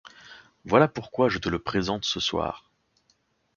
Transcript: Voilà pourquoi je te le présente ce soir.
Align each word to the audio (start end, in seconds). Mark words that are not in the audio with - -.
Voilà 0.65 0.87
pourquoi 0.87 1.29
je 1.29 1.37
te 1.37 1.47
le 1.47 1.59
présente 1.59 2.05
ce 2.05 2.19
soir. 2.19 2.71